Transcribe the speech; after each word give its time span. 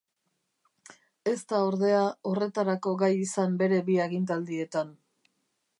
Ez 1.31 1.35
da, 1.51 1.59
ordea, 1.65 2.01
horretarako 2.31 2.97
gai 3.03 3.13
izan 3.27 3.57
bere 3.65 3.79
bi 3.91 4.01
agintaldietan. 4.07 4.93